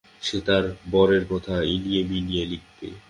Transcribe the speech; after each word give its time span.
সে 0.21 0.37
তার 0.41 0.63
বরের 0.91 1.23
কথা 1.29 1.55
ইনিয়ে-বিনিয়ে 1.65 2.43
লিখবে। 2.45 2.87